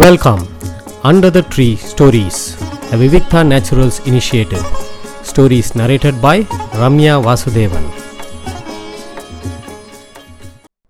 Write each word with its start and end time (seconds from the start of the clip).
Welcome 0.00 0.42
under 1.02 1.30
the 1.30 1.40
tree 1.54 1.66
stories 1.90 2.38
the 2.90 2.96
Vivikta 2.96 3.40
naturals 3.50 3.98
initiative 4.04 4.66
stories 5.28 5.70
narrated 5.76 6.18
by 6.20 6.44
Ramya 6.80 7.14
Vasudevan 7.26 7.88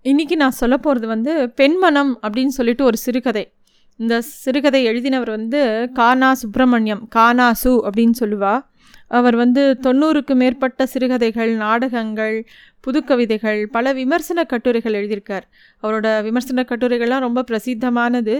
இன்னைக்கு 0.01 0.35
நான் 0.35 0.51
சொல்ல 0.51 0.77
போகிறது 0.77 1.07
வந்து 1.07 1.33
பெண்மனம் 1.61 2.13
அப்படின்னு 2.21 2.53
சொல்லிட்டு 2.59 2.83
ஒரு 2.83 2.97
சிறுகதை. 2.97 3.53
இந்த 3.95 4.21
சிறுகதை 4.21 4.87
எழுதினவர் 4.87 5.29
வந்து 5.29 5.89
கானா 5.93 6.33
சுப்பிரமணியம் 6.33 7.09
கானாசு 7.15 7.73
அப்படின்னு 7.89 8.17
சொல்லுவா. 8.19 8.65
அவர் 9.07 9.35
வந்து 9.35 9.77
தொண்ணூறுக்கு 9.83 10.35
மேற்பட்ட 10.35 10.85
சிறுகதைகள் 10.85 11.53
நாடகங்கள் 11.55 12.47
புதுக்கவிதைகள் 12.87 13.63
பல 13.65 13.93
விமர்சன 13.93 14.43
கட்டுரைகள் 14.43 14.93
எழுதியிருக்கார். 14.93 15.47
அவரோட 15.83 16.23
விமர்சன 16.23 16.65
கட்டுரைகள்லாம் 16.69 17.19
ரொம்ப 17.19 17.43
பிரசித்தமானது. 17.51 18.35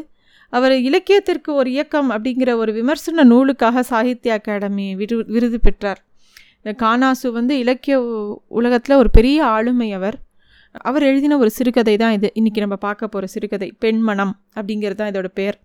அவர் 0.53 0.73
இலக்கியத்திற்கு 0.87 1.53
ஒரு 1.53 1.69
இயக்கம் 1.71 2.09
அப்படிங்கிற 2.11 2.55
ஒரு 2.55 2.73
விமர்சன 2.73 3.23
நூலுக்காக 3.23 3.83
சாகித்ய 3.89 4.33
அகாடமி 4.33 4.95
விரு 4.95 5.17
விருது 5.27 5.59
பெற்றார். 5.59 6.01
இந்த 6.63 6.71
கானாசு 6.83 7.27
வந்து 7.31 7.53
இலக்கிய 7.59 7.95
உலகத்தில் 8.47 8.95
ஒரு 8.95 9.09
பெரிய 9.09 9.45
ஆளுமை 9.45 9.93
அவர். 9.93 10.17
அவர் 10.71 11.03
எழுதின 11.03 11.37
ஒரு 11.37 11.49
சிறுகதை 11.49 11.97
தான் 11.97 12.11
இது. 12.11 12.31
இன்றைக்கி 12.39 12.59
நம்ம 12.59 12.75
பார்க்க 12.75 13.07
போகிற 13.07 13.27
சிறுகதை 13.27 13.69
பெண்மணம் 13.79 14.33
அப்படிங்கிறது 14.55 14.93
தான் 14.93 15.11
இதோட 15.11 15.29
பேர். 15.33 15.57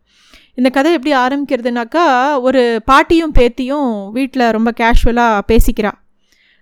இந்த 0.54 0.68
கதை 0.70 0.92
எப்படி 0.92 1.12
ஆரம்பிக்கிறதுனாக்கா 1.16 2.04
ஒரு 2.40 2.82
பாட்டியும் 2.84 3.34
பேத்தியும் 3.38 4.10
வீட்டில் 4.12 4.50
ரொம்ப 4.50 4.72
கேஷுவலாக 4.80 5.40
பேசிக்கிறா. 5.52 5.92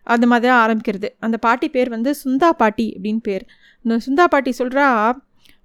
அந்த 0.03 0.27
மாதிரி 0.27 0.49
தான் 0.53 0.63
ஆரம்பிக்கிறது. 0.65 1.09
அந்த 1.19 1.37
பாட்டி 1.37 1.69
பேர் 1.69 1.89
வந்து 1.89 2.15
சுந்தா 2.25 2.51
பாட்டி 2.63 2.87
அப்படின்னு 2.97 3.23
பேர். 3.23 3.45
இந்த 3.85 4.01
சுந்தா 4.07 4.25
பாட்டி 4.25 4.53
சொல்கிறா 4.59 4.87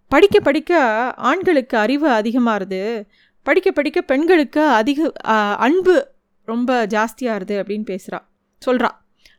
படிக்க 0.09 0.39
படிக்க 0.39 0.77
ஆண்களுக்கு 1.17 1.77
அறிவு 1.77 2.09
அதிகமாகுது 2.09 3.07
படிக்க 3.43 3.71
படிக்க 3.71 4.01
பெண்களுக்கு 4.01 4.61
அதிக 4.61 5.11
அன்பு 5.57 6.11
ரொம்ப 6.45 6.85
ஜாஸ்தியாகுது 6.85 7.61
அப்படின்னு 7.61 7.83
பேசுகிறா 7.87 8.19
சொல்கிறா 8.67 8.89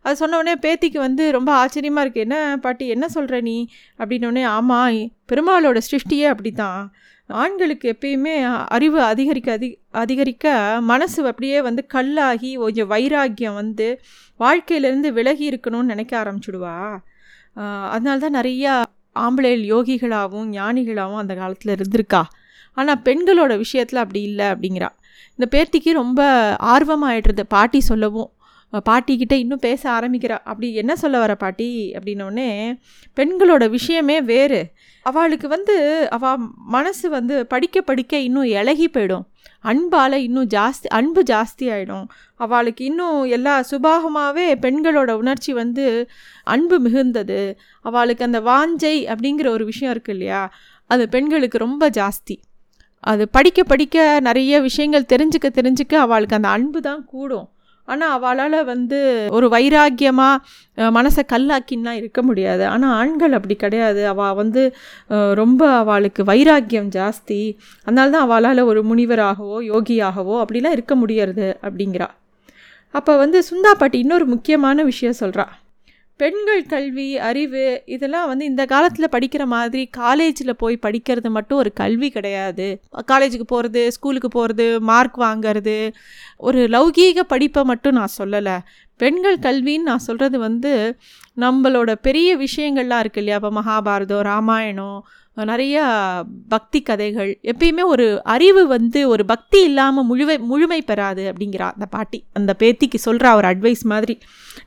அது 0.00 0.16
சொன்ன 0.16 0.54
பேத்திக்கு 0.54 0.98
வந்து 0.98 1.32
ரொம்ப 1.32 1.52
ஆச்சரியமாக 1.52 2.08
இருக்குது 2.08 2.20
என்ன 2.20 2.56
பாட்டி 2.60 2.88
என்ன 2.88 3.08
சொல்கிற 3.08 3.40
நீ? 3.40 3.68
அப்படின்னோடனே 3.98 4.44
ஆமாம் 4.44 5.12
பெருமாளோட 5.32 5.80
சிருஷ்டியே 5.90 6.26
அப்படி 6.26 6.52
தான் 6.52 6.92
ஆண்களுக்கு 7.26 7.96
எப்பயுமே 8.00 8.64
அறிவு 8.66 9.02
அதிகரிக்க 9.02 9.52
அதி 9.52 9.80
அதிகரிக்க 9.90 10.76
மனசு 10.80 11.26
அப்படியே 11.26 11.62
வந்து 11.62 11.86
கல்லாகி 11.94 12.54
கொஞ்சம் 12.54 12.86
வைராக்கியம் 12.86 13.54
வந்து 13.54 14.00
வாழ்க்கையிலேருந்து 14.40 15.08
விலகி 15.12 15.50
இருக்கணும்னு 15.50 15.82
நினைக்க 15.82 16.24
ஆரம்பிச்சுடுவா. 16.24 16.98
அதனால 17.88 18.18
தான் 18.18 18.34
நிறையா 18.34 18.82
ஆம்பளைகள் 19.14 19.64
யோகிகளாகவும் 19.74 20.50
ஞானிகளாகவும் 20.50 21.16
அந்த 21.16 21.34
காலத்தில் 21.34 21.74
இருந்திருக்கா? 21.74 22.22
ஆனால் 22.72 23.00
பெண்களோட 23.04 23.56
விஷயத்தில் 23.56 23.98
அப்படி 23.98 24.22
இல்லை 24.22 24.46
அப்படிங்கிறா. 24.46 24.88
இந்த 25.36 25.46
பேர்த்திக்கு 25.50 25.92
ரொம்ப 25.92 26.20
ஆர்வமாயிடுறது. 26.62 27.42
பாட்டி 27.48 27.80
சொல்லவும் 27.80 28.30
பாட்டிக்கிட்ட 28.90 29.32
இன்னும் 29.32 29.58
பேச 29.58 29.90
ஆரம்பிக்கிறா. 29.90 30.38
அப்படி 30.44 30.74
என்ன 30.74 30.96
சொல்ல 30.96 31.18
வர 31.18 31.34
பாட்டி? 31.34 31.92
அப்படின்னோடனே 31.92 32.78
பெண்களோட 33.16 33.70
விஷயமே 33.70 34.20
வேறு. 34.20 34.70
அவளுக்கு 35.02 35.48
வந்து 35.48 36.06
அவள் 36.10 36.36
மனசு 36.56 37.10
வந்து 37.10 37.46
படிக்க 37.46 37.80
படிக்க 37.80 38.18
இன்னும் 38.18 38.44
இலகி 38.44 38.88
போயிடும். 38.88 39.24
அன்பால் 39.64 40.12
இன்னும் 40.12 40.48
ஜாஸ்தி 40.48 40.86
அன்பு 40.88 41.22
ஜாஸ்தி 41.22 41.62
ஆகிடும் 41.62 42.04
அவளுக்கு 42.34 42.84
இன்னும் 42.84 43.24
எல்லா 43.24 43.64
சுபாகமாகவே 43.70 44.54
பெண்களோட 44.60 45.10
உணர்ச்சி 45.10 45.52
வந்து 45.52 46.10
அன்பு 46.44 46.80
மிகுந்தது. 46.80 47.56
அவளுக்கு 47.80 48.24
அந்த 48.24 48.40
வாஞ்சை 48.40 49.14
அப்படிங்கிற 49.14 49.48
ஒரு 49.48 49.64
விஷயம் 49.64 49.92
இருக்கு 49.94 50.12
இல்லையா? 50.12 50.52
அது 50.86 51.08
பெண்களுக்கு 51.08 51.58
ரொம்ப 51.58 51.90
ஜாஸ்தி. 51.90 52.36
அது 53.00 53.28
படிக்க 53.28 53.64
படிக்க 53.64 54.20
நிறைய 54.20 54.60
விஷயங்கள் 54.60 55.04
தெரிஞ்சுக்க 55.08 55.48
தெரிஞ்சுக்க 55.48 55.94
அவளுக்கு 55.94 56.36
அந்த 56.36 56.48
அன்பு 56.48 56.80
தான் 56.80 57.04
கூடும். 57.04 57.48
ஆனால் 57.92 58.14
அவளால் 58.16 58.56
வந்து 58.72 58.98
ஒரு 59.36 59.46
வைராக்கியமாக 59.54 60.90
மனசை 60.96 61.22
கல்லாக்கின்னா 61.32 61.92
இருக்க 62.00 62.20
முடியாது. 62.28 62.64
ஆனால் 62.74 62.94
ஆண்கள் 63.00 63.36
அப்படி 63.38 63.56
கிடையாது. 63.64 64.02
அவள் 64.12 64.38
வந்து 64.40 64.62
ரொம்ப 65.40 65.62
அவளுக்கு 65.82 66.24
வைராக்கியம் 66.32 66.90
ஜாஸ்தி. 66.98 67.40
அதனால 67.86 68.10
தான் 68.16 68.26
அவளால் 68.28 68.68
ஒரு 68.70 68.82
முனிவராகவோ 68.90 69.58
யோகியாகவோ 69.72 70.36
அப்படிலாம் 70.44 70.76
இருக்க 70.78 70.94
முடியறது 71.02 71.48
அப்படிங்கிறா. 71.66 72.08
அப்போ 72.94 73.12
வந்து 73.24 73.38
சுந்தா 73.48 73.72
பாட்டி 73.80 73.98
இன்னொரு 74.04 74.26
முக்கியமான 74.34 74.82
விஷயம் 74.92 75.20
சொல்கிறா 75.22 75.44
பெண்கள் 76.22 76.62
கல்வி 76.72 77.06
அறிவு 77.28 77.64
இதெல்லாம் 77.94 78.28
வந்து 78.30 78.44
இந்த 78.44 78.64
காலத்தில் 78.72 79.12
படிக்கிற 79.14 79.44
மாதிரி 79.52 79.82
காலேஜில் 79.98 80.58
போய் 80.62 80.84
படிக்கிறது 80.86 81.28
மட்டும் 81.36 81.60
ஒரு 81.62 81.70
கல்வி 81.80 82.08
கிடையாது. 82.16 82.66
காலேஜுக்கு 83.12 83.46
போகிறது 83.52 83.82
ஸ்கூலுக்கு 83.92 84.28
போகிறது 84.28 84.66
மார்க் 84.90 85.18
வாங்கிறது 85.26 85.76
ஒரு 86.48 86.62
லௌகீக 86.76 87.20
படிப்பை 87.32 87.62
மட்டும் 87.64 87.98
நான் 87.98 88.16
சொல்லலை. 88.18 88.56
பெண்கள் 89.02 89.38
கல்வின்னு 89.38 89.88
நான் 89.90 90.06
சொல்கிறது 90.08 90.38
வந்து 90.38 90.72
நம்மளோட 91.36 91.90
பெரிய 92.06 92.28
விஷயங்கள்லாம் 92.36 93.02
இருக்கு 93.04 93.20
இல்லையா? 93.22 93.38
இப்போ 93.40 93.50
மகாபாரதம் 93.58 94.26
ராமாயணம் 94.30 95.00
நிறைய 95.50 95.76
பக்தி 96.48 96.78
கதைகள். 96.82 97.30
எப்பயுமே 97.50 97.84
ஒரு 97.92 98.06
அறிவு 98.34 98.62
வந்து 98.72 99.00
ஒரு 99.12 99.22
பக்தி 99.24 99.58
இல்லாமல் 99.68 100.06
முழுவை 100.08 100.36
முழுமை 100.50 100.78
பெறாது 100.82 101.22
அப்படிங்கிறா 101.30 101.68
அந்த 101.76 101.86
பாட்டி. 101.94 102.18
அந்த 102.32 102.52
பேத்திக்கு 102.58 102.98
சொல்கிறா 103.04 103.30
ஒரு 103.38 103.48
அட்வைஸ் 103.52 103.84
மாதிரி. 103.92 104.16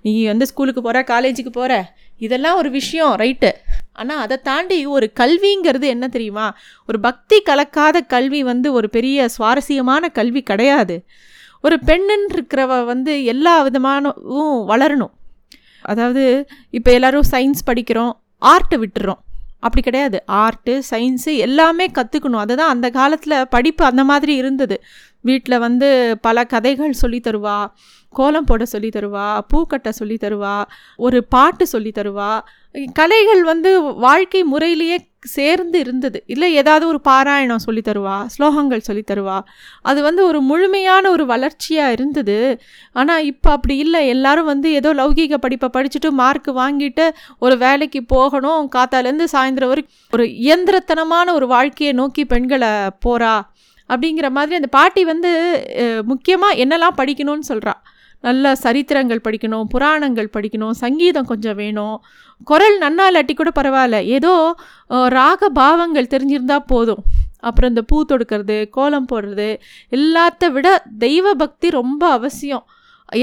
நீ 0.01 0.13
வந்து 0.31 0.45
ஸ்கூலுக்கு 0.51 0.81
போகிற 0.81 1.01
காலேஜுக்கு 1.11 1.51
போகிற 1.59 1.73
இதெல்லாம் 2.19 2.57
ஒரு 2.61 2.69
விஷயம் 2.79 3.13
ரைட்டு 3.21 3.51
ஆனால் 3.99 4.21
அதை 4.25 4.37
தாண்டி 4.49 4.77
ஒரு 4.95 5.07
கல்விங்கிறது 5.19 5.87
என்ன 5.95 6.05
தெரியுமா? 6.15 6.47
ஒரு 6.89 6.99
பக்தி 6.99 7.37
கலக்காத 7.49 7.97
கல்வி 8.13 8.41
வந்து 8.51 8.67
ஒரு 8.73 8.87
பெரிய 8.89 9.27
சுவாரஸ்யமான 9.35 10.09
கல்வி 10.19 10.41
கிடையாது. 10.51 10.97
ஒரு 11.63 11.75
பெண்ணுன்னு 11.85 12.33
இருக்கிறவ 12.33 12.85
வந்து 12.85 13.13
எல்லா 13.23 13.53
விதமானவும் 13.67 14.55
வளரணும். 14.71 15.13
அதாவது 15.91 16.23
இப்போ 16.69 16.91
எல்லோரும் 16.91 17.29
சயின்ஸ் 17.31 17.67
படிக்கிறோம் 17.69 18.13
ஆர்ட்டை 18.45 18.77
விட்டுறோம். 18.83 19.21
அப்படி 19.65 19.81
கிடையாது. 19.81 20.17
ஆர்ட்டு 20.27 20.73
சயின்ஸு 20.91 21.31
எல்லாமே 21.47 21.85
கற்றுக்கணும் 21.97 22.43
அதுதான் 22.45 22.73
அந்த 22.75 22.87
காலத்தில் 22.89 23.47
படிப்பு 23.49 23.83
அந்த 23.85 24.03
மாதிரி 24.03 24.35
இருந்தது. 24.35 24.77
வீட்டில் 25.23 25.63
வந்து 25.65 25.89
பல 26.21 26.43
கதைகள் 26.43 27.01
சொல்லி 27.03 27.21
தருவா 27.27 27.57
கோலம் 28.13 28.47
போட 28.49 28.63
சொல்லி 28.65 28.89
தருவா 28.95 29.27
பூக்கட்ட 29.51 29.89
சொல்லி 29.89 30.17
தருவா 30.23 30.55
ஒரு 31.05 31.19
பாட்டு 31.23 31.67
சொல்லி 31.67 31.91
தருவா. 31.95 32.33
கலைகள் 32.93 33.41
வந்து 33.43 33.71
வாழ்க்கை 34.05 34.43
முறையிலேயே 34.43 34.97
சேர்ந்து 35.35 35.77
இருந்தது. 35.79 36.19
இல்லை 36.25 36.47
ஏதாவது 36.53 36.85
ஒரு 36.87 36.99
பாராயணம் 37.09 37.63
சொல்லி 37.65 37.81
தருவா 37.85 38.15
ஸ்லோகங்கள் 38.33 38.85
சொல்லி 38.87 39.03
தருவா. 39.11 39.37
அது 39.81 39.99
வந்து 40.01 40.21
ஒரு 40.25 40.41
முழுமையான 40.41 41.09
ஒரு 41.09 41.25
வளர்ச்சியாக 41.25 41.91
இருந்தது. 41.91 42.37
ஆனால் 42.91 43.23
இப்போ 43.23 43.51
அப்படி 43.51 43.77
இல்லை. 43.77 44.01
எல்லாரும் 44.07 44.45
வந்து 44.45 44.71
ஏதோ 44.73 44.91
லௌகீக 44.93 45.37
படிப்பை 45.37 45.69
படிச்சுட்டு 45.77 46.11
மார்க் 46.21 46.51
வாங்கிட்டு 46.55 47.07
ஒரு 47.39 47.57
வேலைக்கு 47.57 48.01
போகணும். 48.15 48.69
காத்தாலேருந்து 48.75 49.27
சாயந்தரம் 49.35 49.73
வரைக்கும் 49.73 49.95
ஒரு 50.11 50.25
இயந்திரத்தனமான 50.45 51.33
ஒரு 51.33 51.47
வாழ்க்கையை 51.47 51.93
நோக்கி 52.01 52.25
பெண்களை 52.25 52.73
போகிறா 53.07 53.35
அப்படிங்கிற 53.89 54.27
மாதிரி 54.37 54.57
அந்த 54.59 54.69
பாட்டி 54.77 55.01
வந்து 55.13 55.31
முக்கியமாக 56.11 56.59
என்னெல்லாம் 56.63 56.99
படிக்கணும்னு 57.01 57.49
சொல்கிறா 57.51 57.73
நல்ல 58.23 58.51
சரித்திரங்கள் 58.63 59.23
படிக்கணும் 59.25 59.65
புராணங்கள் 59.71 60.29
படிக்கணும் 60.35 60.75
சங்கீதம் 60.81 61.27
கொஞ்சம் 61.31 61.57
வேணும். 61.61 61.97
குரல் 62.49 62.77
நன்னா 62.83 63.05
இல்லாட்டி 63.09 63.33
கூட 63.39 63.51
பரவாயில்ல. 63.57 63.97
ஏதோ 64.15 64.33
ராக 65.15 65.49
பாவங்கள் 65.57 66.11
தெரிஞ்சிருந்தா 66.13 66.57
போதும். 66.71 67.01
அப்புறம் 67.47 67.71
இந்த 67.73 67.83
பூ 67.89 67.97
தொடுக்கிறது 68.11 68.57
கோலம் 68.77 69.09
போடுறது 69.11 69.49
எல்லாத்த 69.97 70.51
விட 70.55 70.67
தெய்வ 71.03 71.33
பக்தி 71.41 71.69
ரொம்ப 71.79 72.03
அவசியம். 72.17 72.65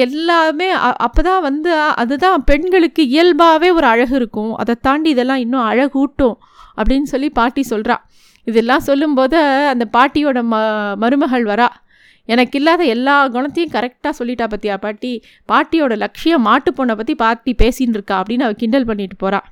எல்லாமே 0.06 0.68
அப்போ 1.06 1.20
தான் 1.28 1.42
வந்து 1.48 1.70
அதுதான் 2.02 2.44
பெண்களுக்கு 2.50 3.02
இயல்பாகவே 3.14 3.70
ஒரு 3.78 3.86
அழகு 3.92 4.14
இருக்கும். 4.20 4.52
அதை 4.62 4.74
தாண்டி 4.88 5.10
இதெல்லாம் 5.14 5.42
இன்னும் 5.44 5.68
அழகூட்டும் 5.70 6.36
அப்படின்னு 6.78 7.08
சொல்லி 7.14 7.30
பாட்டி 7.38 7.62
சொல்கிறா 7.72 7.96
இதெல்லாம் 8.46 8.86
சொல்லும்போது 8.88 9.38
அந்த 9.72 9.84
பாட்டியோட 9.96 10.38
ம 10.52 10.56
மருமகள் 11.02 11.44
வரா. 11.44 11.68
எனக்கு 12.28 12.58
இல்லாத 12.58 12.82
எல்லா 12.94 13.14
குணத்தையும் 13.28 13.72
கரெக்டாக 13.72 14.12
சொல்லிட்டா 14.18 14.46
பற்றியா 14.52 14.76
பாட்டி? 14.84 15.12
பாட்டியோட 15.52 15.94
லட்சியம் 15.96 16.44
மாட்டு 16.48 16.70
பொண்ணை 16.78 16.94
பற்றி 16.96 17.14
பாட்டி 17.14 17.52
பேசின்னு 17.62 17.96
இருக்கா 17.98 18.16
அப்படின்னு 18.22 18.46
அவள் 18.46 18.60
கிண்டல் 18.62 18.88
பண்ணிட்டு 18.90 19.16
போகிறாள் 19.16 19.46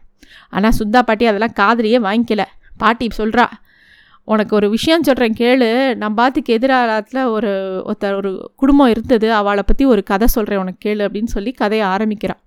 ஆனால் 0.49 0.77
சுத்தா 0.81 1.01
பாட்டி 1.03 1.27
அதெல்லாம் 1.27 1.57
காதலியே 1.61 1.99
வாங்கிக்கல. 2.09 2.45
பாட்டி 2.77 3.09
சொல்கிறா 3.19 3.47
உனக்கு 4.29 4.53
ஒரு 4.57 4.69
விஷயம் 4.71 5.03
சொல்கிறேன் 5.03 5.37
கேளு. 5.41 5.69
நான் 5.97 6.17
பாத்துக்கு 6.17 6.51
எதிராளத்தில் 6.57 7.21
ஒரு 7.27 7.51
ஒருத்தர் 7.87 8.15
ஒரு 8.15 8.33
குடும்பம் 8.57 8.89
இருந்தது. 8.89 9.29
அவளை 9.33 9.63
பற்றி 9.67 9.85
ஒரு 9.85 10.03
கதை 10.03 10.27
சொல்கிறேன் 10.27 10.61
உனக்கு 10.61 10.81
கேளு 10.89 11.03
அப்படின்னு 11.07 11.35
சொல்லி 11.37 11.53
கதையை 11.53 11.87
ஆரம்பிக்கிறான் 11.87 12.43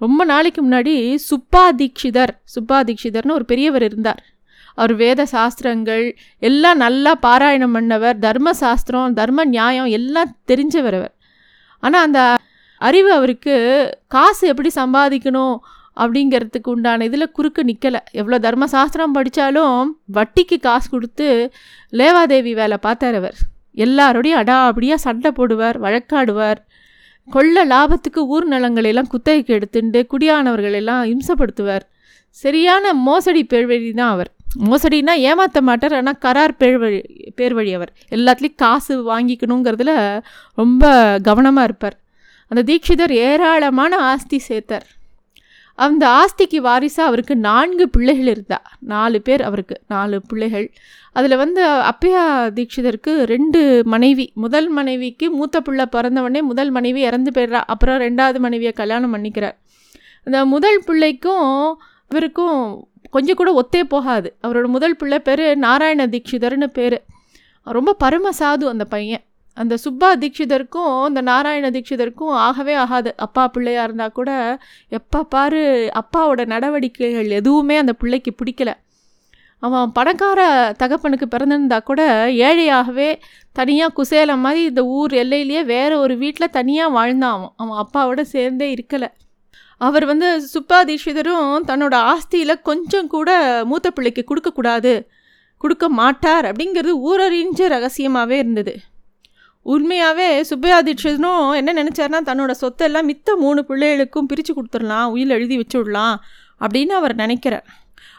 ரொம்ப 0.00 0.24
நாளைக்கு 0.24 0.60
முன்னாடி 0.68 0.94
சுப்பா 1.30 1.62
தீக்ஷிதர் 1.80 2.32
சுப்பா 2.54 2.80
தீக்ஷிதர்னு 2.88 3.36
ஒரு 3.38 3.44
பெரியவர் 3.44 3.82
இருந்தார். 3.82 4.20
அவர் 4.80 4.94
வேத 5.02 5.26
சாஸ்திரங்கள் 5.34 6.04
எல்லாம் 6.48 6.82
நல்லா 6.84 7.12
பாராயணம் 7.26 7.74
பண்ணவர் 7.76 8.20
தர்ம 8.26 8.52
சாஸ்திரம் 8.62 9.16
தர்ம 9.20 9.44
நியாயம் 9.56 9.90
எல்லாம் 9.98 10.34
தெரிஞ்சவர் 10.50 10.96
அவர். 11.00 11.14
ஆனால் 11.82 12.04
அந்த 12.06 12.20
அறிவு 12.80 13.10
அவருக்கு 13.18 13.54
காசு 14.14 14.44
எப்படி 14.52 14.70
சம்பாதிக்கணும் 14.80 15.56
அப்படிங்கிறதுக்கு 16.02 16.68
உண்டான 16.74 17.06
இதில் 17.08 17.34
குறுக்கு 17.36 17.62
நிற்கலை 17.70 18.00
எவ்வளோ 18.20 18.36
தர்மசாஸ்திரம் 18.44 19.14
படித்தாலும் 19.16 19.78
வட்டிக்கு 20.16 20.56
காசு 20.66 20.86
கொடுத்து 20.94 21.28
லேவாதேவி 21.92 22.52
வேலை 22.60 22.76
பார்த்தார் 22.86 23.16
அவர். 23.20 23.38
எல்லாரோடையும் 23.84 24.40
அடா 24.42 24.58
அப்படியாக 24.68 25.04
சண்டை 25.06 25.30
போடுவார் 25.38 25.76
வழக்காடுவார். 25.84 26.60
கொள்ள 27.28 27.64
லாபத்துக்கு 27.72 28.20
ஊர் 28.34 28.46
நிலங்களெல்லாம் 28.52 29.10
குத்தகைக்கு 29.14 29.52
எடுத்துட்டு 29.56 30.00
குடியானவர்களெல்லாம் 30.12 31.02
இம்சப்படுத்துவார். 31.14 31.84
சரியான 32.44 32.92
மோசடி 33.06 33.42
பேர்வழி 33.52 33.90
தான் 34.00 34.12
அவர். 34.14 34.30
மோசடினா 34.56 35.14
ஏமாற்ற 35.14 35.60
மாட்டார் 35.60 35.94
ஆனால் 35.94 36.18
கரார் 36.20 36.54
பேர் 36.58 36.78
வழி 36.78 37.32
பேர் 37.36 37.54
வழி 37.54 37.74
அவர். 37.74 37.92
எல்லாத்துலேயும் 38.10 38.54
காசு 38.56 38.94
வாங்கிக்கணுங்கிறதுல 39.10 40.20
ரொம்ப 40.54 41.18
கவனமாக 41.22 41.66
இருப்பார். 41.66 41.98
அந்த 42.48 42.62
தீட்சிதர் 42.72 43.10
ஏராளமான 43.10 43.96
ஆஸ்தி 43.96 44.42
சேர்த்தார். 44.48 44.86
அந்த 45.74 46.08
ஆஸ்திக்கு 46.08 46.56
வாரிசாக 46.56 47.08
அவருக்கு 47.08 47.36
நான்கு 47.36 47.88
பிள்ளைகள் 47.88 48.26
இருந்தா 48.26 48.62
நாலு 48.80 49.22
பேர் 49.22 49.42
அவருக்கு 49.42 49.80
நாலு 49.88 50.22
பிள்ளைகள். 50.22 50.72
அதில் 51.12 51.36
வந்து 51.36 51.66
அப்பையா 51.66 52.24
தீட்சிதருக்கு 52.56 53.22
ரெண்டு 53.22 53.82
மனைவி. 53.84 54.32
முதல் 54.34 54.68
மனைவிக்கு 54.68 55.30
மூத்த 55.30 55.60
பிள்ளை 55.60 55.84
பிறந்தவொடனே 55.92 56.40
முதல் 56.42 56.70
மனைவி 56.70 57.00
இறந்து 57.00 57.30
போயிடுறா. 57.34 57.62
அப்புறம் 57.66 58.00
ரெண்டாவது 58.00 58.38
மனைவியை 58.38 58.72
கல்யாணம் 58.72 59.14
பண்ணிக்கிறார். 59.14 59.56
அந்த 60.24 60.44
முதல் 60.44 60.82
பிள்ளைக்கும் 60.86 61.80
இவருக்கும் 62.08 62.88
கொஞ்சம் 63.10 63.34
கூட 63.34 63.50
ஒத்தே 63.62 63.82
போகாது. 63.82 64.36
அவரோட 64.42 64.66
முதல் 64.66 64.96
பிள்ளை 64.96 65.18
பேர் 65.18 65.58
நாராயண 65.58 66.06
தீட்சிதர்னு 66.06 66.66
பேர். 66.66 66.98
ரொம்ப 67.62 67.94
பரம 67.94 68.30
சாது 68.38 68.66
அந்த 68.74 68.84
பையன். 68.84 69.22
அந்த 69.54 69.76
சுப்பா 69.84 70.08
தீட்சிதருக்கும் 70.20 71.06
இந்த 71.08 71.20
நாராயண 71.20 71.70
தீட்சிதருக்கும் 71.70 72.34
ஆகவே 72.46 72.74
ஆகாது. 72.74 73.14
அப்பா 73.16 73.48
பிள்ளையாக 73.48 73.84
இருந்தால் 73.84 74.12
கூட 74.12 74.30
எப்போ 74.88 75.24
பாரு 75.24 75.90
அப்பாவோட 76.00 76.46
நடவடிக்கைகள் 76.46 77.30
எதுவுமே 77.30 77.76
அந்த 77.76 77.92
பிள்ளைக்கு 77.92 78.34
பிடிக்கல. 78.34 78.72
அவன் 79.60 79.92
பணக்கார 79.92 80.40
தகப்பனுக்கு 80.78 81.26
பிறந்திருந்தா 81.30 81.82
கூட 81.82 82.26
ஏழையாகவே 82.30 83.08
தனியாக 83.52 83.94
குசேலம் 83.94 84.44
மாதிரி 84.44 84.64
இந்த 84.64 84.84
ஊர் 84.84 85.12
எல்லையிலேயே 85.12 85.64
வேறு 85.64 85.98
ஒரு 85.98 86.16
வீட்டில் 86.16 86.50
தனியாக 86.50 86.92
வாழ்ந்தான் 86.92 87.36
அவன். 87.36 87.52
அவன் 87.56 87.78
அப்பாவோட 87.82 88.20
சேர்ந்தே 88.20 88.74
இருக்கலை. 88.74 89.08
அவர் 89.78 90.04
வந்து 90.04 90.28
சுப்பா 90.54 90.78
தீட்சிதரும் 90.84 91.58
தன்னோட 91.66 91.94
ஆஸ்தியில் 91.94 92.62
கொஞ்சம் 92.62 93.06
கூட 93.06 93.62
மூத்த 93.64 93.90
பிள்ளைக்கு 93.90 94.24
கொடுக்கக்கூடாது 94.24 95.10
கொடுக்க 95.56 95.88
மாட்டார் 95.88 96.44
அப்படிங்கிறது 96.44 96.92
ஊரறிஞ்ச 97.08 97.60
ரகசியமாகவே 97.66 98.30
இருந்தது. 98.30 98.78
உண்மையாகவே 99.62 100.42
சுப்பையா 100.42 100.82
தீட்சிதனும் 100.82 101.54
என்ன 101.54 101.72
நினச்சார்னா 101.72 102.18
தன்னோட 102.24 102.50
சொத்தெல்லாம் 102.60 103.08
மித்த 103.08 103.36
மூணு 103.36 103.64
பிள்ளைகளுக்கும் 103.68 104.28
பிரித்து 104.28 104.54
கொடுத்துடலாம் 104.54 105.04
உயில் 105.04 105.30
எழுதி 105.30 105.58
வச்சுடலாம் 105.58 106.16
அப்படின்னு 106.60 106.86
அவர் 106.86 107.14
நினைக்கிறார். 107.14 107.66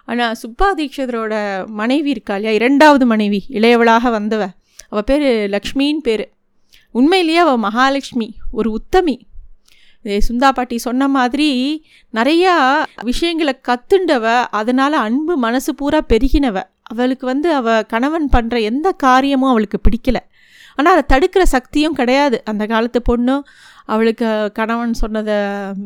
ஆனால் 0.06 0.36
சுப்பா 0.42 0.68
தீட்சிதரோட 0.78 1.66
மனைவி 1.68 2.10
இருக்கா 2.10 2.36
இல்லையா? 2.36 2.56
இரண்டாவது 2.56 3.06
மனைவி 3.06 3.46
இளையவளாக 3.50 4.10
வந்தவ. 4.10 4.46
அவள் 4.90 5.04
பேர் 5.06 5.50
லக்ஷ்மின்னு 5.50 5.98
பேர். 5.98 6.32
உண்மையிலேயே 6.92 7.38
அவள் 7.38 7.58
மகாலட்சுமி 7.58 8.34
ஒரு 8.52 8.72
உத்தமி. 8.72 9.28
சுந்தா 10.28 10.50
பாட்டி 10.58 10.78
சொன்ன 10.88 11.08
மாதிரி 11.18 11.50
நிறையா 12.14 12.54
விஷயங்களை 13.10 13.54
கத்துண்டவ 13.70 14.26
அதனால் 14.60 14.98
அன்பு 15.06 15.34
மனசு 15.46 15.72
பூரா 15.76 16.00
பெருகினவ. 16.12 16.58
அவளுக்கு 16.92 17.26
வந்து 17.26 17.50
அவள் 17.60 17.88
கணவன் 17.94 18.28
பண்ணுற 18.36 18.56
எந்த 18.70 18.88
காரியமும் 19.06 19.52
அவளுக்கு 19.54 19.80
பிடிக்கல. 19.88 20.18
ஆனால் 20.78 20.94
அதை 20.96 21.04
தடுக்கிற 21.14 21.44
சக்தியும் 21.56 21.98
கிடையாது. 22.00 22.38
அந்த 22.52 22.64
காலத்து 22.72 23.00
பொண்ணும் 23.10 23.44
அவளுக்கு 23.94 24.28
கணவன் 24.60 24.94
சொன்னதை 25.02 25.38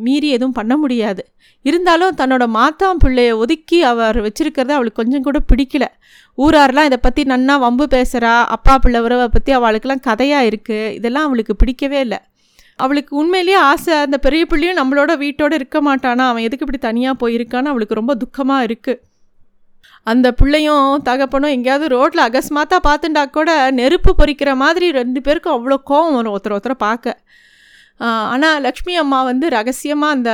மீறி 0.06 0.30
எதுவும் 0.36 0.56
பண்ண 0.57 0.74
முடியாது. 0.77 1.24
இருந்தாலும் 1.65 2.18
தன்னோட 2.19 2.45
மாத்தாம் 2.57 3.01
பிள்ளையை 3.04 3.33
ஒதுக்கி 3.44 3.80
அவர் 3.92 4.18
வச்சுருக்கிறத 4.25 4.74
அவளுக்கு 4.77 5.01
கொஞ்சம் 5.01 5.25
கூட 5.27 5.39
பிடிக்கல. 5.51 5.86
ஊராரெலாம் 6.38 6.89
இதை 6.89 7.00
பற்றி 7.01 7.24
நன்னா 7.31 7.56
வம்பு 7.65 7.88
பேசுகிறா 7.95 8.33
அப்பா 8.56 8.75
பிள்ளை 8.83 9.01
உறவை 9.07 9.27
பற்றி 9.36 9.54
அவளுக்கெல்லாம் 9.60 10.06
கதையாக 10.10 10.50
இருக்குது 10.51 10.94
இதெல்லாம் 11.00 11.27
அவளுக்கு 11.30 11.56
பிடிக்கவே 11.62 12.00
இல்லை. 12.07 12.19
அவளுக்கு 12.79 13.13
உண்மையிலேயே 13.21 13.59
ஆசை 13.71 13.95
அந்த 14.05 14.17
பெரிய 14.25 14.43
பிள்ளையும் 14.51 14.79
நம்மளோட 14.81 15.11
வீட்டோடு 15.23 15.57
இருக்க 15.59 15.79
மாட்டானா? 15.89 16.25
அவன் 16.31 16.45
எதுக்கு 16.47 16.65
இப்படி 16.65 16.81
தனியாக 16.87 17.21
போயிருக்கான்னு 17.23 17.71
அவளுக்கு 17.73 17.99
ரொம்ப 18.01 18.15
துக்கமாக 18.23 18.67
இருக்குது 18.69 19.01
அந்த 20.11 20.27
பிள்ளையும் 20.39 20.87
தகப்பனும் 21.07 21.53
எங்கேயாவது 21.55 21.85
ரோட்டில் 21.95 22.23
அகஸ்மாத்தா 22.25 22.77
பார்த்துட்டா 22.87 23.23
கூட 23.37 23.49
நெருப்பு 23.79 24.11
பொறிக்கிற 24.19 24.51
மாதிரி 24.63 24.87
ரெண்டு 24.99 25.19
பேருக்கும் 25.27 25.55
அவ்வளோ 25.57 25.77
கோவம் 25.91 26.15
வரும் 26.17 26.33
ஒருத்தர் 26.35 26.55
ஒருத்தரை 26.55 26.77
பார்க்க. 26.87 27.15
ஆனால் 28.33 28.57
லக்ஷ்மி 28.65 28.93
அம்மா 29.01 29.19
வந்து 29.29 29.45
ரகசியமாக 29.55 30.15
அந்த 30.15 30.31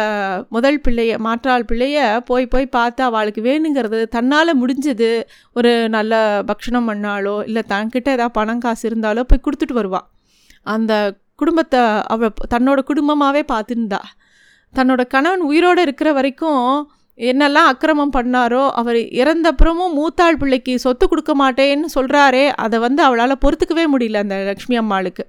முதல் 0.49 0.79
பிள்ளைய 0.85 1.13
மாற்றாள் 1.25 1.65
பிள்ளைய 1.71 1.97
போய் 2.29 2.51
போய் 2.53 2.67
பார்த்து 2.77 3.01
அவளுக்கு 3.07 3.41
வேணுங்கிறது 3.49 3.99
தன்னால் 4.15 4.59
முடிஞ்சது. 4.61 5.11
ஒரு 5.55 5.71
நல்ல 5.95 6.13
பக்ஷணம் 6.51 6.87
பண்ணாலோ 6.91 7.35
இல்லை 7.49 7.63
தன்கிட்ட 7.73 8.09
ஏதாவது 8.17 8.37
பணம் 8.39 8.63
காசு 8.65 8.83
இருந்தாலோ 8.89 9.25
போய் 9.31 9.45
கொடுத்துட்டு 9.47 9.79
வருவாள் 9.81 10.07
அந்த 10.75 10.93
குடும்பத்தை 11.41 11.81
அவள் 12.07 12.37
தன்னோட 12.53 12.79
குடும்பமாகவே 12.83 13.43
பார்த்துருந்தா. 13.51 14.01
தன்னோட 14.73 15.01
கணவன் 15.07 15.43
உயிரோடு 15.49 15.81
இருக்கிற 15.81 16.09
வரைக்கும் 16.13 16.63
என்னெல்லாம் 17.19 17.69
அக்கிரமம் 17.71 18.13
பண்ணாரோ 18.17 18.63
அவர் 18.79 18.99
இறந்தப்புறமும் 19.21 19.95
மூத்தாள் 19.97 20.39
பிள்ளைக்கு 20.41 20.73
சொத்து 20.79 21.05
கொடுக்க 21.07 21.31
மாட்டேன்னு 21.41 21.89
சொல்கிறாரே 21.95 22.45
அதை 22.65 22.77
வந்து 22.79 23.01
அவளால் 23.03 23.41
பொறுத்துக்கவே 23.45 23.85
முடியல 23.93 24.21
அந்த 24.25 24.37
லக்ஷ்மி 24.49 24.77
அம்மாளுக்கு. 24.77 25.23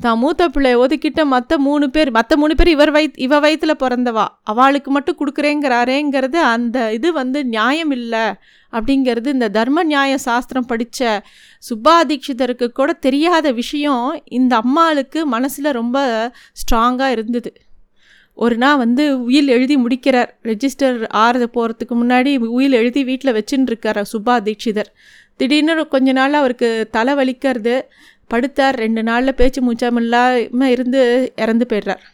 தான் 0.00 0.18
மூத்த 0.18 0.48
பிள்ளைய 0.48 0.80
ஒதுக்கிட்ட 0.82 1.24
மற்ற 1.24 1.58
மூணு 1.58 1.90
பேர் 1.90 2.10
மற்ற 2.10 2.36
மூணு 2.36 2.54
பேர் 2.54 2.68
இவர் 2.68 2.92
வயித் 2.92 3.18
இவ 3.18 3.38
வயிற்றில் 3.38 3.80
பிறந்தவா? 3.80 4.26
அவளுக்கு 4.42 4.90
மட்டும் 4.90 5.18
கொடுக்குறேங்கிறாரேங்கிறது 5.20 6.40
அந்த 6.54 6.92
இது 6.92 7.12
வந்து 7.12 7.44
நியாயம் 7.44 7.90
இல்லை 7.90 8.24
அப்படிங்கிறது 8.72 9.26
இந்த 9.26 9.48
தர்ம 9.48 9.84
நியாய 9.84 10.18
சாஸ்திரம் 10.18 10.66
படித்த 10.66 11.22
சுப்பா 11.68 11.94
தீட்சிதருக்கு 12.08 12.68
கூட 12.68 12.92
தெரியாத 12.92 13.52
விஷயம் 13.52 14.22
இந்த 14.24 14.56
அம்மாளுக்கு 14.56 15.26
மனசில் 15.26 15.70
ரொம்ப 15.70 15.98
ஸ்ட்ராங்காக 16.60 17.10
இருந்தது. 17.10 17.52
ஒரு 18.34 18.56
நாள் 18.56 18.76
வந்து 18.76 19.22
உயில் 19.22 19.48
எழுதி 19.48 19.76
முடிக்கிறார். 19.76 20.30
ரெஜிஸ்டர் 20.42 20.98
ஆறுது 21.14 21.46
போகிறதுக்கு 21.54 21.94
முன்னாடி 21.94 22.38
உயில் 22.38 22.72
எழுதி 22.72 23.04
வீட்டில் 23.04 23.36
வச்சுன்னு 23.38 23.70
இருக்கார் 23.72 24.02
சுபா 24.12 24.34
தீட்சிதர் 24.46 24.90
திடீர்னு 25.36 25.88
கொஞ்ச 25.88 26.12
நாள் 26.12 26.32
அவருக்கு 26.32 26.68
தலை 26.90 27.14
வலிக்கிறது. 27.14 27.74
படுத்தார். 28.30 28.76
ரெண்டு 28.84 29.02
நாளில் 29.02 29.38
பேச்சு 29.40 29.60
மூச்சாமில்லாமல் 29.62 30.72
இருந்து 30.74 31.02
இறந்து 31.36 31.66
போயிடுறார். 31.70 32.04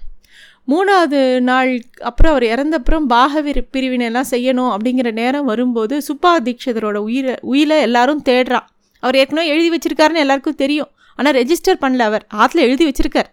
மூணாவது 0.73 1.20
நாள் 1.41 1.70
அப்புறம் 2.09 2.32
அவர் 2.32 2.47
இறந்தப்புறம் 2.55 3.06
பாக 3.14 3.43
பிரிவினைலாம் 3.76 4.31
செய்யணும் 4.31 4.73
அப்படிங்கிற 4.75 5.12
நேரம் 5.12 5.49
வரும்போது 5.53 5.94
சுப்பா 6.09 6.32
தீட்சிதரோட 6.47 6.99
உயிரை 7.09 7.35
உயிரை 7.53 7.79
எல்லாரும் 7.81 8.23
தேடுறா 8.29 8.61
அவர் 9.03 9.19
ஏற்கனவே 9.20 9.47
எழுதி 9.53 9.70
வச்சிருக்காருன்னு 9.75 10.25
எல்லாருக்கும் 10.25 10.61
தெரியும். 10.64 10.91
ஆனால் 11.17 11.34
ரெஜிஸ்டர் 11.39 11.81
பண்ணல 11.81 12.05
அவர். 12.10 12.25
ஆற்றுல 12.41 12.60
எழுதி 12.67 12.84
வச்சிருக்கார். 12.89 13.31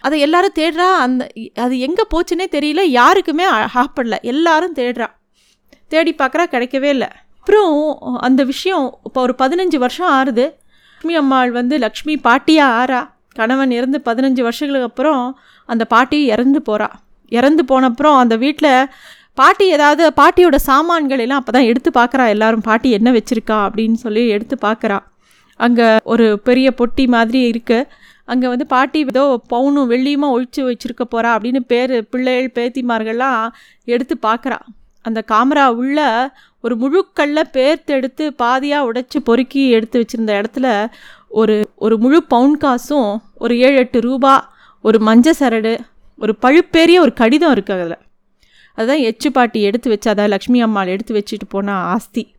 அதை 0.00 0.20
எல்லாரும் 0.26 0.56
தேடுறா. 0.58 0.86
அந்த 1.04 1.22
அது 1.64 1.74
எங்கே 1.86 2.04
போச்சுன்னே 2.12 2.46
தெரியல. 2.56 2.80
யாருக்குமே 3.00 3.44
ஹாப்பிடல 3.74 4.16
எல்லாரும் 4.32 4.74
தேடுறா. 4.74 5.08
தேடி 5.88 6.14
பார்க்குறா 6.18 6.44
கிடைக்கவே 6.54 6.90
இல்லை. 6.96 7.08
அப்புறம் 7.38 7.76
அந்த 8.20 8.42
விஷயம் 8.44 8.86
இப்போ 9.04 9.20
ஒரு 9.20 9.34
பதினஞ்சு 9.38 9.78
வருஷம் 9.84 10.12
ஆறுது. 10.18 10.46
லக்ஷ்மி 11.02 11.20
அம்மாள் 11.20 11.52
வந்து 11.52 11.76
லக்ஷ்மி 11.78 12.14
பாட்டியாக 12.24 12.74
ஆறா? 12.80 12.98
கணவன் 13.36 13.70
இறந்து 13.76 13.98
பதினஞ்சு 14.06 14.42
வருஷங்களுக்கு 14.42 14.88
அப்புறம் 14.88 15.22
அந்த 15.68 15.84
பாட்டி 15.86 16.18
இறந்து 16.26 16.60
போகிறா 16.60 16.86
இறந்து 17.32 17.62
போனப்புறம் 17.64 18.16
அந்த 18.18 18.34
வீட்டில் 18.36 18.68
பாட்டி 19.34 19.64
ஏதாவது 19.68 20.02
பாட்டியோட 20.16 20.56
சாமான்கள் 20.66 21.22
எல்லாம் 21.24 21.40
அப்போ 21.42 21.52
தான் 21.52 21.68
எடுத்து 21.70 21.90
பார்க்குறா 21.90 22.24
எல்லாரும் 22.28 22.64
பாட்டி 22.66 22.88
என்ன 22.90 23.10
வச்சுருக்கா? 23.12 23.56
அப்படின்னு 23.66 23.98
சொல்லி 24.02 24.22
எடுத்து 24.28 24.58
பார்க்குறா 24.62 24.98
அங்கே 25.60 25.88
ஒரு 26.12 26.26
பெரிய 26.44 26.68
பொட்டி 26.78 27.06
மாதிரி 27.08 27.40
இருக்குது 27.50 27.88
அங்கே 28.28 28.46
வந்து 28.48 28.66
பாட்டி 28.68 29.00
ஏதோ 29.06 29.24
பவுனும் 29.50 29.90
வெள்ளியுமா 29.90 30.30
ஒழிச்சு 30.34 30.62
வச்சுருக்க 30.68 31.06
போகிறா 31.06 31.32
அப்படின்னு 31.36 31.62
பேர் 31.66 31.94
பிள்ளைகள் 32.10 32.54
பேத்திமார்கள்லாம் 32.56 33.42
எடுத்து 33.88 34.16
பார்க்குறா 34.22 34.60
அந்த 35.02 35.24
காமரா 35.30 35.68
உள்ள 35.68 35.98
ஒரு 36.60 36.74
முழுக்கல்ல 36.76 37.40
பேர்த்தெடுத்து 37.52 38.24
பாதியாக 38.38 38.88
உடைச்சி 38.88 39.18
பொறுக்கி 39.24 39.70
எடுத்து 39.70 40.00
வச்சுருந்த 40.00 40.32
இடத்துல 40.40 40.92
ஒரு 41.28 41.70
ஒரு 41.76 41.98
முழு 41.98 42.22
பவுன் 42.22 42.56
காசும் 42.56 43.22
ஒரு 43.34 43.58
ஏழு 43.58 43.76
எட்டு 43.76 44.00
ரூபா 44.00 44.54
ஒரு 44.80 44.98
மஞ்ச 44.98 45.30
சரடு 45.40 45.78
ஒரு 46.18 46.34
பழுப்பேரிய 46.42 46.98
ஒரு 47.00 47.12
கடிதம் 47.12 47.54
இருக்குது 47.54 47.80
அதில். 47.80 47.98
அதுதான் 48.74 48.98
எச்சு 48.98 49.28
பாட்டி 49.32 49.62
எடுத்து 49.62 49.88
வச்சு 49.90 50.14
லக்ஷ்மி 50.14 50.62
அம்மாள் 50.62 50.86
எடுத்து 50.86 51.14
வச்சுட்டு 51.14 51.46
போனால் 51.48 51.84
ஆஸ்தி. 51.84 52.34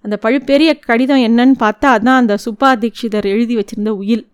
அந்த 0.00 0.18
பழுப்பெரிய 0.22 0.78
கடிதம் 0.78 1.18
என்னன்னு 1.18 1.54
பார்த்தா 1.60 1.86
அதுதான் 1.96 2.20
அந்த 2.20 2.36
சுப்பா 2.44 2.70
தீட்சிதர் 2.82 3.24
எழுதி 3.24 3.56
வச்சுருந்த 3.56 3.88
உயில். 3.88 4.28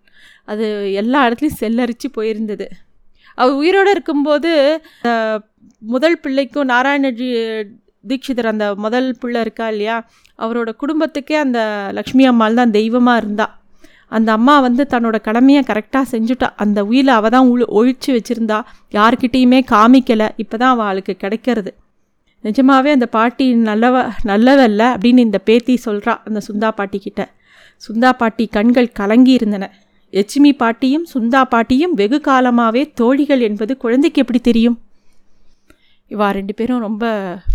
அது 0.45 0.93
எல்லா 0.93 1.29
இடத்துலையும் 1.29 1.59
செல்லரித்து 1.59 2.07
போயிருந்தது. 2.13 2.69
அவர் 3.41 3.55
உயிரோடு 3.61 3.91
இருக்கும்போது 3.95 4.51
முதல் 5.93 6.17
பிள்ளைக்கும் 6.23 6.69
நாராயணஜி 6.73 7.29
தீட்சிதர் 8.09 8.49
அந்த 8.51 8.65
முதல் 8.83 9.09
பிள்ளை 9.21 9.41
இருக்கா 9.45 9.65
இல்லையா? 9.73 9.97
அவரோட 10.43 10.69
குடும்பத்துக்கே 10.81 11.35
அந்த 11.45 11.59
லக்ஷ்மி 11.97 12.23
அம்மாள் 12.31 12.57
தான் 12.59 12.73
தெய்வமாக 12.77 13.21
இருந்தா. 13.21 13.45
அந்த 14.17 14.29
அம்மா 14.37 14.55
வந்து 14.65 14.83
தன்னோட 14.93 15.17
கடமையை 15.27 15.61
கரெக்டாக 15.69 16.05
செஞ்சுட்டா. 16.13 16.47
அந்த 16.63 16.79
உயிரை 16.89 17.13
அவள் 17.19 17.33
தான் 17.35 17.47
உழு 17.53 17.65
ஒழிச்சு 17.79 18.09
வச்சுருந்தா. 18.17 18.59
யார்கிட்டேயுமே 18.97 19.59
காமிக்கலை. 19.73 20.27
இப்போ 20.43 20.57
தான் 20.63 20.73
அவளுக்கு 20.75 21.15
கிடைக்கிறது. 21.23 21.71
நிஜமாவே 22.43 22.91
அந்த 22.97 23.07
பாட்டி 23.17 23.45
நல்லவ 23.69 23.97
நல்லவல்ல 24.31 24.83
அப்படின்னு 24.95 25.25
இந்த 25.27 25.39
பேத்தி 25.49 25.75
சொல்கிறா 25.85 26.13
அந்த 26.27 26.39
சுந்தா 26.47 26.69
பாட்டி 26.79 26.99
கிட்ட. 27.05 27.21
சுந்தா 27.87 28.09
பாட்டி 28.21 28.45
கண்கள் 28.57 28.95
கலங்கி 28.99 29.33
இருந்தன. 29.39 29.65
எச்சிமி 30.13 30.51
பாட்டியும் 30.57 31.05
சுந்தா 31.13 31.41
பாட்டியும் 31.43 31.93
வெகு 31.93 32.21
காலமாகவே 32.21 32.91
தோழிகள் 32.91 33.39
என்பது 33.39 33.77
குழந்தைக்கு 33.77 34.21
எப்படி 34.21 34.39
தெரியும்? 34.39 34.79
இவா 36.09 36.29
ரெண்டு 36.29 36.53
பேரும் 36.53 36.79
ரொம்ப 36.79 37.05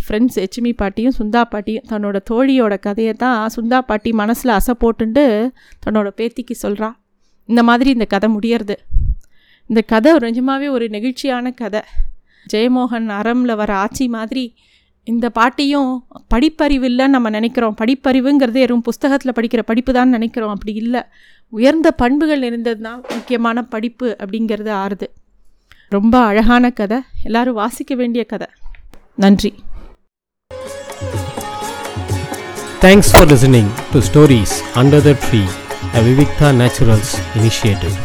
ஃப்ரெண்ட்ஸ் 0.01 0.45
எச்சிமி 0.45 0.73
பாட்டியும் 0.77 1.13
சுந்தா 1.19 1.45
பாட்டியும் 1.45 1.85
தன்னோட 1.89 2.21
தோழியோட 2.31 2.79
கதையை 2.79 3.13
தான் 3.13 3.49
சுந்தா 3.57 3.79
பாட்டி 3.79 4.13
மனசில் 4.13 4.51
அசை 4.51 4.75
போட்டுண்டு 4.81 5.51
தன்னோட 5.87 6.09
பேத்திக்கு 6.17 6.55
சொல்கிறா 6.63 6.91
இந்த 7.45 7.63
மாதிரி 7.63 7.91
இந்த 7.91 8.05
கதை 8.05 8.35
முடியறது. 8.35 8.77
இந்த 9.67 9.81
கதை 9.87 10.17
நிஜமாகவே 10.19 10.69
ஒரு 10.69 10.87
நெகிழ்ச்சியான 10.87 11.55
கதை. 11.55 11.81
ஜெயமோகன் 12.53 13.09
அறமில் 13.21 13.57
வர 13.57 13.75
ஆட்சி 13.75 14.09
மாதிரி 14.09 14.55
இந்த 15.13 15.27
பாட்டியும் 15.39 15.91
படிப்பறிவு 16.35 16.87
இல்லைன்னு 16.91 17.15
நம்ம 17.17 17.29
நினைக்கிறோம். 17.37 17.77
படிப்பறிவுங்கிறது 17.81 18.59
வெறும் 18.63 18.83
புஸ்தகத்தில் 18.89 19.35
படிக்கிற 19.39 19.63
படிப்பு 19.71 19.93
தான் 19.99 20.15
நினைக்கிறோம். 20.17 20.53
அப்படி 20.55 20.73
இல்லை. 20.83 21.03
உயர்ந்த 21.59 21.89
பண்புகள் 22.03 22.43
இருந்தது 22.49 22.81
தான் 22.87 23.01
முக்கியமான 23.15 23.63
படிப்பு 23.75 24.09
அப்படிங்கிறது 24.23 24.73
ஆறுது. 24.83 25.09
ரொம்ப 25.97 26.15
அழகான 26.31 26.71
கதை. 26.81 26.99
எல்லாரும் 27.29 27.59
வாசிக்க 27.63 27.95
வேண்டிய 27.95 28.25
கதை. 28.33 28.49
நன்றி. 29.25 29.53
Thanks 32.85 33.11
for 33.13 33.29
listening 33.33 33.71
to 33.93 34.01
stories 34.11 34.57
under 34.83 35.07
the 35.09 35.15
tree 35.25 35.43
a 35.99 36.03
Vivikta 36.09 36.51
naturals 36.63 37.15
initiative 37.39 37.97